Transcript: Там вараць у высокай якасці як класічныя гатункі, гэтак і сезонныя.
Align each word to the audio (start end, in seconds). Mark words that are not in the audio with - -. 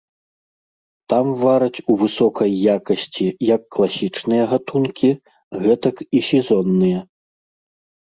Там 1.11 1.27
вараць 1.43 1.83
у 1.91 1.97
высокай 2.05 2.49
якасці 2.77 3.27
як 3.53 3.61
класічныя 3.77 4.43
гатункі, 4.57 5.09
гэтак 5.63 5.97
і 6.17 6.27
сезонныя. 6.33 6.99